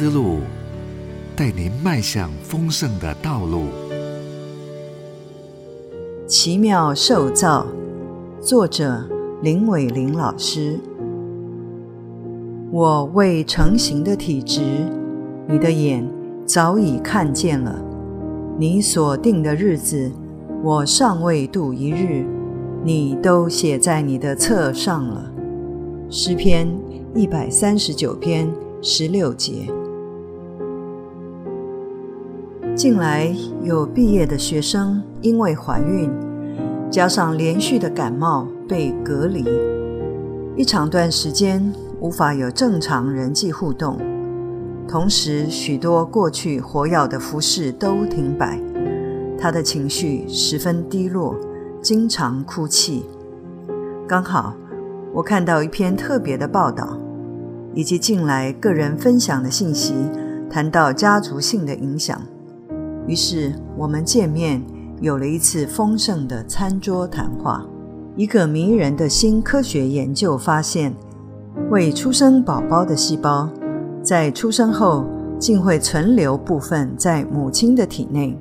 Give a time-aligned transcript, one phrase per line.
[0.00, 0.36] 思路，
[1.34, 3.64] 带您迈向丰盛的道路。
[6.24, 7.66] 奇妙受造，
[8.40, 9.04] 作者
[9.42, 10.78] 林伟玲老师。
[12.70, 14.60] 我未成形的体质，
[15.48, 16.08] 你的眼
[16.46, 17.82] 早已看见了。
[18.56, 20.12] 你所定的日子，
[20.62, 22.24] 我尚未度一日，
[22.84, 25.28] 你都写在你的册上了。
[26.08, 26.72] 诗篇
[27.16, 28.48] 一百三十九篇
[28.80, 29.68] 十六节。
[32.78, 36.08] 近来有毕业的学生因为怀孕，
[36.88, 39.44] 加上连续的感冒被隔离，
[40.54, 41.74] 一长段时间。
[42.00, 43.98] 无法有正常人际互动，
[44.86, 48.56] 同时许多过去活跃的服饰都停摆，
[49.36, 51.34] 他的情绪十分低落，
[51.82, 53.04] 经常哭泣。
[54.06, 54.54] 刚好
[55.12, 56.96] 我看到一篇特别的报道，
[57.74, 59.92] 以及近来个人分享的信息，
[60.48, 62.16] 谈到家族性的影响。
[63.08, 64.62] 于是我们见面，
[65.00, 67.64] 有了一次丰盛的餐桌谈话。
[68.14, 70.94] 一个迷人的新科学研究发现。
[71.70, 73.48] 未出生宝宝的细胞，
[74.00, 75.04] 在出生后
[75.38, 78.38] 竟会存留部分在母亲的体内，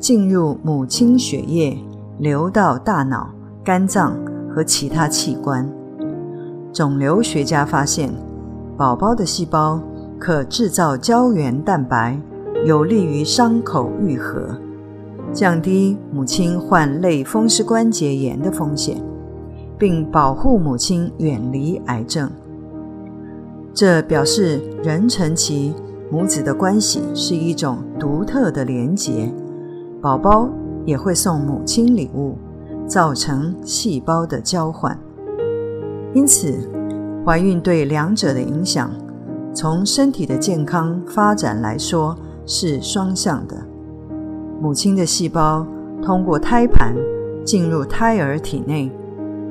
[0.00, 1.78] 进入母亲血液，
[2.18, 3.28] 流到大脑、
[3.62, 4.16] 肝脏
[4.50, 5.68] 和其他器官。
[6.72, 8.10] 肿瘤学家发现，
[8.76, 9.80] 宝宝的细胞
[10.18, 12.18] 可制造胶原蛋白，
[12.64, 14.48] 有利于伤口愈合，
[15.32, 19.00] 降低母亲患类风湿关节炎的风险，
[19.78, 22.30] 并保护母亲远离癌症。
[23.72, 25.72] 这表示人成其
[26.10, 29.32] 母子的关系是一种独特的连结，
[30.00, 30.48] 宝宝
[30.84, 32.36] 也会送母亲礼物，
[32.86, 34.98] 造成细胞的交换。
[36.12, 36.68] 因此，
[37.24, 38.90] 怀孕对两者的影响，
[39.54, 42.16] 从身体的健康发展来说
[42.48, 43.56] 是双向的。
[44.60, 45.64] 母亲的细胞
[46.02, 46.92] 通过胎盘
[47.44, 48.90] 进入胎儿体内。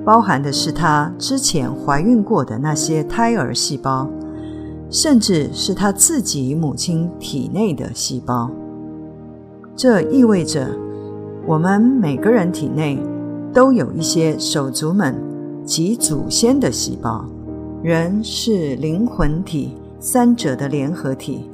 [0.04, 4.10] 包含的是她之前怀孕过的那些胎儿细胞，
[4.90, 8.50] 甚至是她自己母亲体内的细胞。
[9.76, 10.70] 这意味着，
[11.46, 12.98] 我们每个人体内
[13.54, 15.14] 都有一些手足们
[15.66, 17.26] 及祖先的细胞。
[17.84, 21.50] 人是灵魂体三者的联合体。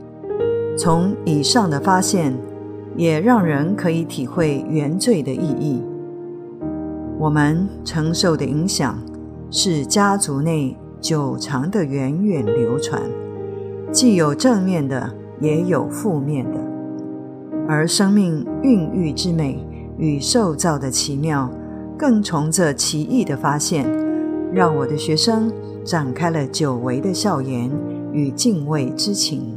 [0.75, 2.35] 从以上的发现，
[2.95, 5.81] 也让人可以体会原罪的意义。
[7.19, 8.97] 我们承受的影响
[9.51, 13.01] 是家族内久长的源远流传，
[13.91, 16.57] 既有正面的，也有负面的。
[17.67, 19.63] 而生命孕育之美
[19.97, 21.49] 与受造的奇妙，
[21.97, 23.85] 更从这奇异的发现，
[24.51, 25.51] 让我的学生
[25.85, 27.71] 展开了久违的笑颜
[28.11, 29.55] 与敬畏之情。